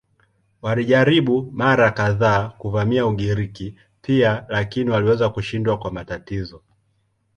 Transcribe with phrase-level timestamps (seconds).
[0.61, 6.63] Walijaribu mara kadhaa kuvamia Ugiriki pia lakini waliweza kushindwa kwa matatizo.